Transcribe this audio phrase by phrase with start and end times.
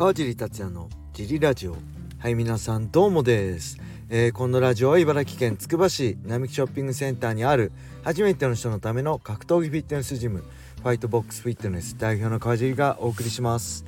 [0.00, 1.76] 川尻達也のジリラジオ。
[2.18, 3.76] はい皆さんどうもです、
[4.08, 7.70] えー、このラジオは茨城県つくば市並木ショッピングセンターにある
[8.02, 13.84] 初めての人のための格闘技フィットネスジムファイトボックスフィットネス代表の川尻がお送りします。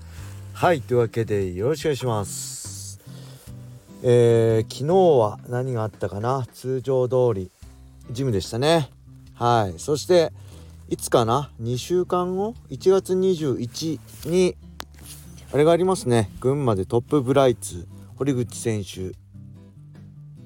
[0.52, 3.00] はいというわけでよろしくお願いします。
[4.02, 6.46] えー、昨日は何があったかな？
[6.52, 7.50] 通常通り
[8.10, 8.90] ジムでしたね。
[9.32, 10.30] はいそして
[10.90, 14.58] いつかな？2週間後？1月21に
[15.52, 16.30] あれがありますね。
[16.40, 19.12] 群馬でトップブライツ堀口選手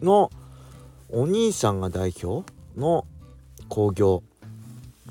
[0.05, 0.33] の
[1.09, 3.07] お兄さんが代表の
[3.69, 4.25] 興行。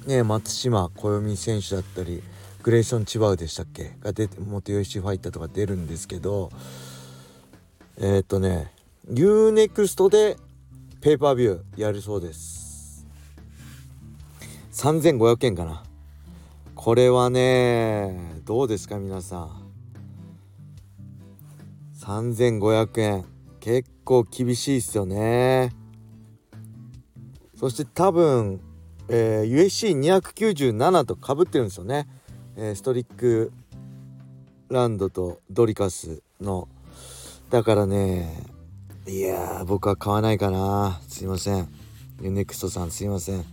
[0.05, 2.21] ね松島暦選手だったり
[2.61, 3.93] グレイソン・チバウでしたっけ？
[4.01, 6.51] が出て元吉ファイターとか出るんですけど
[7.97, 8.71] えっ、とね
[9.09, 10.35] UNEXT で
[10.99, 13.05] ペーパービューやるそうです。
[14.73, 15.83] 3500円かな。
[16.75, 19.64] これはねどうですか皆さん。
[22.05, 23.25] 3500円。
[23.59, 25.71] 結構厳しいっすよね。
[27.55, 28.61] そして多分、
[29.09, 32.07] えー、USC297 とかぶってるんですよね、
[32.57, 33.51] えー、ストリック
[34.69, 36.67] ランドとドリカスの。
[37.49, 38.43] だからね
[39.07, 40.99] いや僕は買わないかな。
[41.07, 41.67] すいません。
[42.21, 43.43] U-NEXT さんすいません。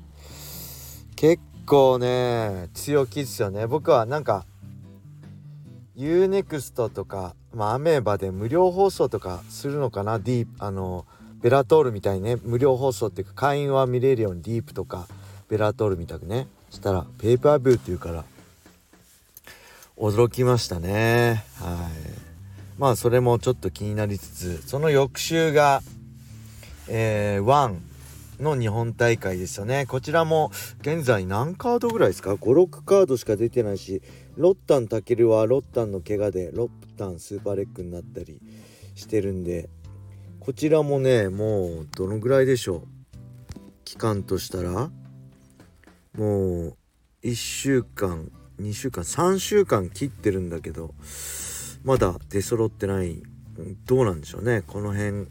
[1.16, 3.66] 結構ね強気っすよね。
[3.66, 4.44] 僕はなんか
[5.97, 10.18] U-NEXT とか、まあ、アメーバで無料放送とかするのかな？
[10.19, 11.06] DEEP あの
[11.40, 12.36] ベラトールみたいにね。
[12.42, 15.08] 無料放送っていうか会員は見れるように DEEP とか
[15.48, 16.48] ベラトールみたくね。
[16.70, 18.24] したらペーパービューっていうから
[19.96, 21.44] 驚きましたね。
[21.56, 22.78] はい。
[22.78, 25.82] まあそれもちょっと気になりつつその翌週が
[26.88, 27.80] えー、ワン
[28.40, 29.86] の日本大会ですよね。
[29.86, 34.02] こちらも現在何カードぐらいですか？56カードしか出てないし
[34.36, 38.41] ロッタンタケルはロッタンの怪我でロッタンスーパーレッグになったり
[38.94, 39.69] してるんで
[40.41, 42.88] こちらもねもうどのぐらいでしょう？
[43.84, 44.91] 期間としたら
[46.16, 46.76] もう
[47.22, 50.94] 1週間2週間3週間切ってるんだけど
[51.84, 53.22] まだ出揃ってない。
[53.84, 54.62] どうなんでしょうね？
[54.66, 55.26] この辺。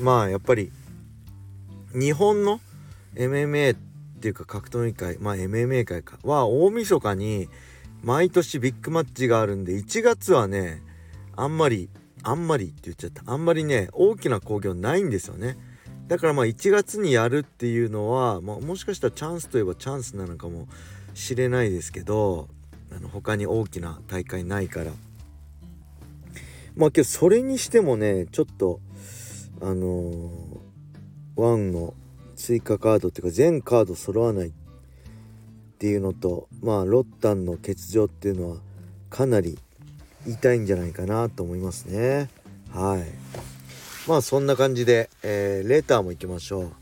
[0.00, 0.70] まあやっぱり
[1.92, 2.60] 日本の
[3.14, 3.78] MMA っ
[4.20, 6.18] ていうか格闘技界まあ MMA 界か。
[6.24, 7.48] は大晦日に
[8.04, 10.82] 毎年ビッグマッチがあるんで1月はね
[11.36, 11.88] あんまり
[12.22, 13.22] あんまりって言っちゃった。
[13.26, 15.58] あんまりね大きな興行ないんですよね。
[16.08, 20.68] だからまあ1月にやるっていうのは、まあ、もしかしたらチャンスといえばチャンスなのかも
[21.14, 22.48] しれないですけど
[22.94, 24.92] あの他に大きな大会ないから。
[26.76, 28.80] まあけどそれにしてもねちょっと
[29.60, 30.64] あのー
[31.36, 31.94] 1の
[32.36, 34.52] 追加カードっていうか全カード揃わない
[35.84, 38.56] っていうのとまあロッタンの欠場っていうのは
[39.10, 39.58] かなり
[40.26, 42.30] 痛いんじゃないかなと思いますね
[42.72, 43.04] はい
[44.08, 46.72] まあそんな感じで、えー、レターも行きましょう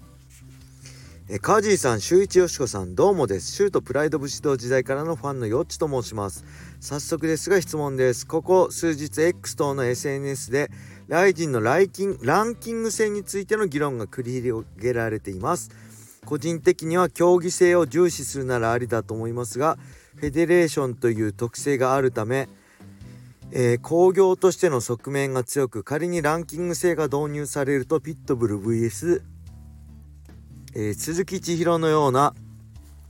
[1.29, 3.53] えカージーさん、周一よしこさん、どうもです。
[3.53, 6.45] シュートプライド武士道時代からのファンのよっちと申します。
[6.81, 8.27] 早速ですが質問です。
[8.27, 10.71] ここ数日 X 等の SNS で
[11.09, 15.71] ライジンのライキンランキング戦についての議論が繰り広げられています
[16.25, 19.79] 個人的には競技性を重視するならありだと思いますが
[20.17, 22.49] フェデレーションという特性があるため
[23.55, 29.21] えー、工業としての側面が強く仮にランキング制が導入されるとピットブル VS、
[30.75, 32.35] えー、鈴木千尋のような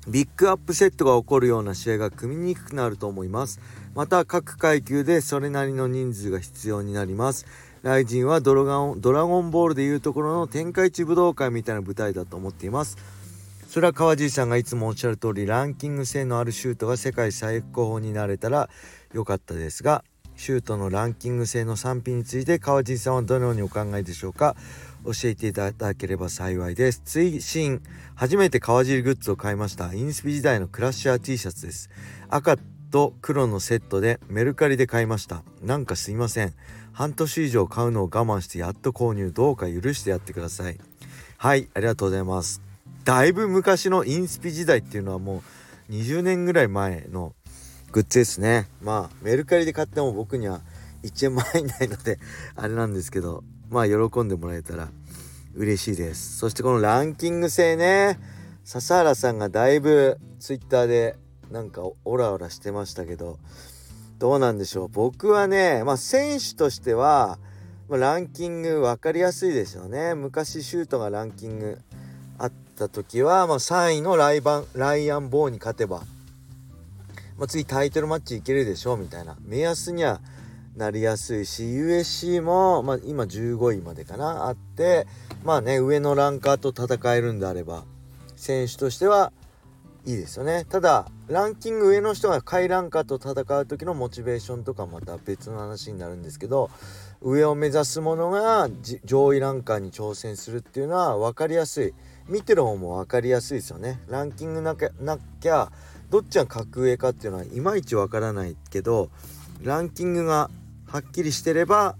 [0.08, 3.60] ビッグアップセットが起こるような試合が組みにくくなると思います。
[3.94, 7.46] また各階級でそれなりの人数が必要になります。
[7.82, 12.96] ライジンはドラゴンドラゴンボールでいうところの天下一武道会みたいな舞台だと思っています。
[13.68, 18.68] それは川尻さんがいつもおっしゃる通りランキング性のあるシュートが世界最高峰になれたら
[19.12, 20.04] 良かったですが
[20.36, 24.56] シュートのランキング性の賛否について川尻さんはどのようにお考えでしょうか？
[25.04, 27.02] 教えていただければ幸いです。
[27.04, 27.82] 追伸
[28.14, 29.92] 初めて川尻グッズを買いました。
[29.92, 31.90] インスピ時代のクラッシャー T シャツです。
[32.28, 32.56] 赤
[32.92, 35.42] と黒のセットでメルカリで買いました。
[35.62, 36.52] なんかすいません。
[36.92, 40.78] 半年以上買うのを我慢してやっと購入どうか許してやってください。
[41.38, 42.60] はいありがとうございます。
[43.04, 45.42] だいぶ昔のインスピ時代っていうのはも
[45.88, 47.34] う20年ぐらい前の
[47.92, 48.68] グッズですね。
[48.82, 50.60] まあメルカリで買っても僕には
[51.02, 52.18] 1円も入んないので
[52.54, 54.90] あれなんですけどまあ喜んでもらえたら
[55.54, 56.36] 嬉しいです。
[56.36, 58.18] そしてこのランキング制ね。
[58.64, 61.16] 笹原さんがだいぶ twitter で
[61.52, 63.38] なんかオラオラしてましたけど
[64.18, 64.88] どうなんでしょう。
[64.88, 67.38] 僕はね、まあ、選手としては、
[67.88, 70.14] ま、ランキング分かりやすいですよね。
[70.14, 71.78] 昔シュートがランキング
[72.38, 76.02] あった時は、まあ、3位のライバンライアン・ボーに勝てば、
[77.36, 79.36] まあ、次タイトルマッチいけるでしょうみたいな。
[79.44, 80.20] 目安には
[80.76, 85.06] なりやすいし USC も、まあ、今15位までかなあって
[85.44, 87.84] まあね上のランカーと戦えるんであれば
[88.36, 89.32] 選手としては
[90.04, 90.64] いいですよね。
[90.68, 96.70] ただランキング上の人が下位ランカーと戦う時のモチベーションとかまた別の話になるんですけど
[97.20, 98.68] 上を目指す者が
[99.04, 101.94] 上位ランカーに挑戦するっていうのは分かりやすい。
[102.28, 104.00] 見てる方も分かりやすいですよね。
[104.08, 105.70] ランキングなきゃなきゃ
[106.10, 109.10] どっちが格上かっていうのはいまいち分からないけど
[109.62, 110.50] ランキングが
[110.86, 111.96] はっきりしてれば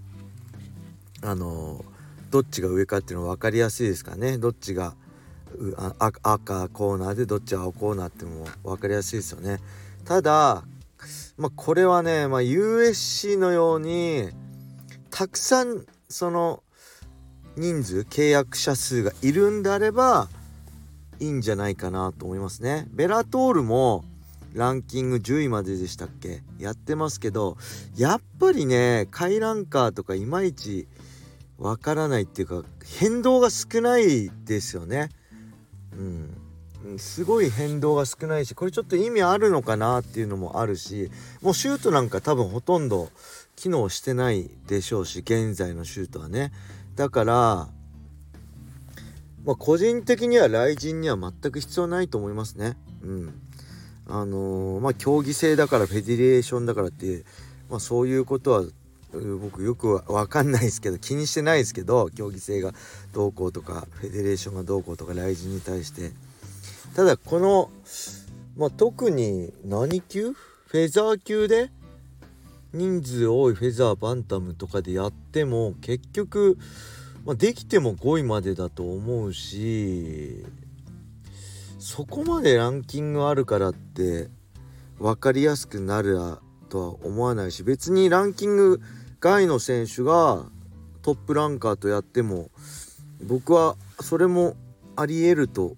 [1.21, 1.83] あの
[2.31, 4.37] どっちが上かっていうのは分かりやすいですかね。
[4.37, 4.95] どっちが
[5.99, 9.59] 赤コーナーでどっち青コーナーっても分かりやすいですよね
[10.05, 10.63] ただ
[11.37, 14.29] まあこれはね、まあ、USC のように
[15.09, 16.63] たくさんその
[17.55, 20.27] 人数契約者数がいるんであれば
[21.19, 22.87] いいんじゃないかなと思いますね。
[22.89, 24.03] ベラトールも
[24.53, 26.41] ランキング10位まででしたっけ？
[26.59, 27.57] やってますけど
[27.95, 30.87] やっぱりね下位ランカーとかいまいち
[31.57, 32.63] わからないっていうか
[32.99, 35.09] 変動が少ないですよね。
[35.97, 41.09] うん、すごい変動が少ないしこれちょっと意味あるのかなっていうのもあるし
[41.41, 43.09] もうシュートなんか多分ほとんど
[43.55, 46.51] 機能してないでしょうし現在のシュートはね。
[46.95, 47.67] だから
[49.45, 52.77] まあ個人的には雷神には全く必要ないと思いますね。
[53.03, 53.41] うん。
[54.07, 57.23] あのー、まあ競技性だからフェデレーションだからって
[57.69, 58.63] まあそういうことは
[59.41, 62.73] 僕よくわかんないですけど気にしてないですけど競技性が
[63.13, 66.11] どうこうとかフェデレーションがどうこうとか雷神に対して。
[66.95, 67.71] ただこの、
[68.55, 70.33] まあ、特に何級？
[70.33, 71.71] フェザー級で？
[72.71, 76.57] 人数多いフェザーバンタムとかでやっても結局、
[77.25, 80.43] まあ、できても5位までだと思うし
[81.77, 84.29] そこまでランキングあるからって
[84.97, 86.17] 分かりやすくなる
[86.69, 88.81] とは思わないし別にランキング
[89.23, 90.43] 外の選手が
[91.01, 92.51] トップランカーとやっても
[93.21, 94.57] 僕はそれも
[94.97, 95.77] ありえると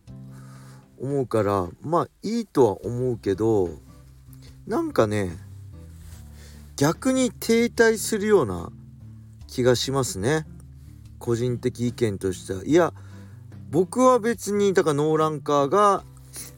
[1.00, 3.70] 思うからまあいいとは思うけど
[4.66, 5.30] なんかね
[6.76, 8.72] 逆に停滞するような
[9.48, 10.46] 気がしますね。
[11.20, 12.66] 個人的意見としては。
[12.66, 12.94] いや
[13.70, 16.04] 僕は別にだからノーランカーが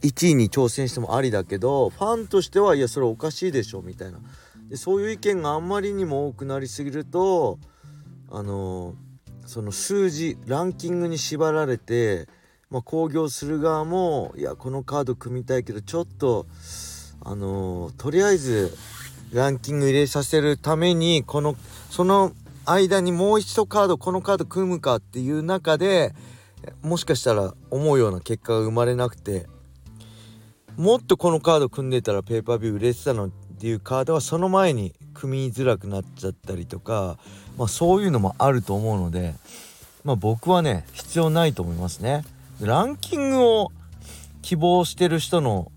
[0.01, 4.19] 1位に挑戦してもありだけどファンとしてはいやそれおかしいでしょみたいな。
[4.69, 7.59] でそういう意見があんまりにも多くなりすぎると
[8.29, 8.95] あの
[9.45, 12.27] その数字ランキングに縛られて、
[12.69, 16.47] まあ、興行する側もいやこのカード組みたいけどちょっと
[17.21, 18.75] あのとりあえず
[19.31, 21.55] ランキング入れさせるためにこの
[21.89, 22.33] その
[22.65, 26.13] 間にもう一度カードこのカード組むかっていう中で
[26.81, 29.47] もしかしたら思うような結果が生まれなくて
[30.75, 37.17] もっとこのカード組んでたらペーパービュー売れてたのっていうカードはその前に組みづらくなっちゃったりとか、
[37.57, 39.33] まあ、そういうのもあると思うので、
[40.03, 42.23] まあ、僕はね必要ないと思いますね。
[42.61, 43.71] ランキングを
[44.43, 45.71] 希望してる人の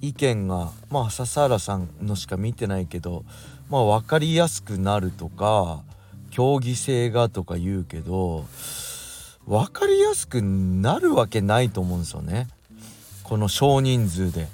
[0.00, 3.24] 意見がまあ笹原さんのしか見てないけど
[3.68, 5.82] まあ分かりやすくなるとか
[6.30, 8.44] 競技性がとか言うけど
[9.46, 12.46] 分かりやすくなるわけないと思うんですよね
[13.24, 14.46] この少人数で。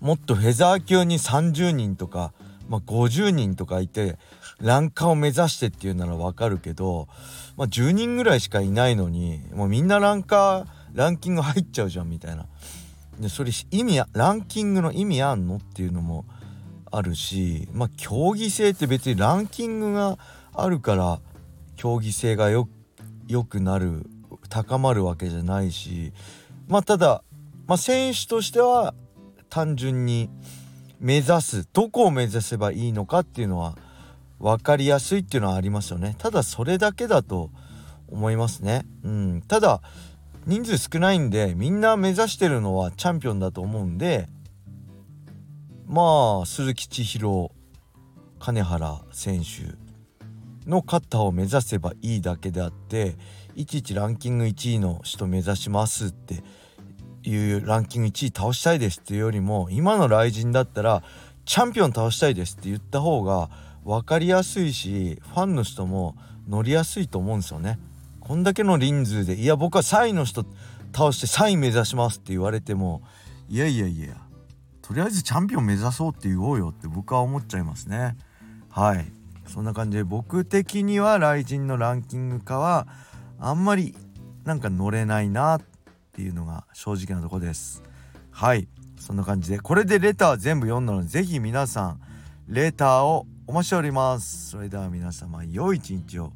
[0.00, 2.32] もっとフェザー級に30人とか、
[2.68, 4.18] まあ、50人とかいて
[4.60, 7.08] ランカーを目指してっていうならわかるけど、
[7.56, 12.46] まあ、10人ぐらいしかいないのにもうみんなランカーランキング入っちゃうじゃんみたいな。
[13.20, 16.24] でそれ意味ランキングの意味あんのっていうのも
[16.90, 20.18] あるしまあ競技性って別にランキングが
[20.54, 21.20] あるから
[21.76, 22.66] 競技性がよ
[23.48, 24.06] くなる
[24.48, 26.12] 高まるわけじゃないし
[26.66, 27.22] まあただ、
[27.66, 28.94] まあ、選手としては
[29.50, 30.30] 単純に
[31.00, 33.76] 目指すどこを目指せばいいのかっていうのは
[34.38, 36.14] 分かりやすいっていうのはありますよね。
[36.18, 37.50] ただそれだけだと
[38.08, 38.86] 思いますね。
[39.04, 39.42] うん。
[39.46, 39.82] ただ
[40.46, 44.28] 人数少ないんでみんな目指してるのはチャンピオンだと思うんで
[45.86, 47.50] まあ鈴木千尋
[48.38, 49.76] 金原選手
[50.68, 53.16] のカッターを目指せばいいだけであって
[53.54, 56.42] いちいちランキング1位の人目指しますって
[57.22, 61.02] いうランキング1位倒したいですっていうよりも今の雷神だったら
[61.44, 63.50] チャンピオン倒したいですって言った方が
[63.84, 66.16] 分かりやすいしファンの人も
[66.48, 67.78] 乗りやすいと思うんですよね。
[68.20, 70.44] こんだけの人数でいや僕は3位の人
[70.94, 73.02] 倒して3位目指しますって言われても
[73.48, 74.14] いやいやいや
[74.82, 78.16] とりあえずチャンピオン目指そうって言おうよって僕は思っちゃいますね
[78.68, 79.04] はい
[79.48, 82.86] そんな感じで僕的には雷神のランキング化は
[83.40, 83.96] あんまり
[84.44, 85.60] なんか乗れないな
[86.20, 87.82] っていうのが正直なとこです。
[88.30, 88.68] はい。
[88.98, 92.00] そんな感じでこれでレター全部読んだので是非皆さん
[92.46, 94.50] レターをお待ちしております。
[94.50, 96.32] それでは皆様良い一日を。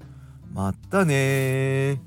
[0.54, 2.00] またね